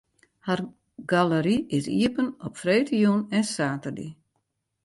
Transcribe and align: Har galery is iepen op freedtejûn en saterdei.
Har 0.47 0.59
galery 1.11 1.55
is 1.79 1.85
iepen 1.99 2.27
op 2.47 2.53
freedtejûn 2.61 3.21
en 3.37 3.45
saterdei. 3.53 4.09